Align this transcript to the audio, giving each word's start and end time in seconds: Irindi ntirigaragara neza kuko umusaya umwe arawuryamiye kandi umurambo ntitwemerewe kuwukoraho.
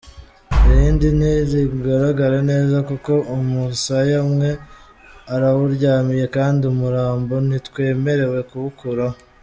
Irindi 0.71 1.07
ntirigaragara 1.17 2.37
neza 2.51 2.77
kuko 2.89 3.11
umusaya 3.35 4.17
umwe 4.27 4.49
arawuryamiye 5.33 6.25
kandi 6.35 6.61
umurambo 6.73 7.33
ntitwemerewe 7.47 8.39
kuwukoraho. 8.51 9.17